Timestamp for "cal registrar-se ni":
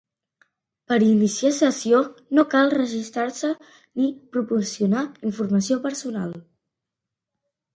2.55-4.09